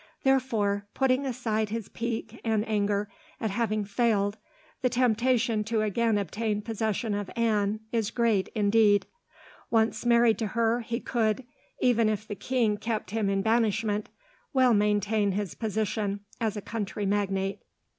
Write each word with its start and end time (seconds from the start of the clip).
Therefore, 0.23 0.87
putting 0.95 1.27
aside 1.27 1.69
his 1.69 1.87
pique 1.87 2.41
and 2.43 2.67
anger 2.67 3.07
at 3.39 3.51
having 3.51 3.85
failed, 3.85 4.39
the 4.81 4.89
temptation 4.89 5.63
to 5.65 5.83
again 5.83 6.17
obtain 6.17 6.63
possession 6.63 7.13
of 7.13 7.29
Anne 7.35 7.81
is 7.91 8.09
great, 8.09 8.47
indeed. 8.55 9.05
Once 9.69 10.03
married 10.03 10.39
to 10.39 10.47
her 10.57 10.79
he 10.79 10.99
could, 10.99 11.43
even 11.81 12.09
if 12.09 12.27
the 12.27 12.33
king 12.33 12.77
kept 12.77 13.11
him 13.11 13.29
in 13.29 13.43
banishment, 13.43 14.09
well 14.53 14.73
maintain 14.73 15.33
his 15.33 15.53
position 15.53 16.21
as 16.39 16.57
a 16.57 16.61
country 16.63 17.05
magnate." 17.05 17.61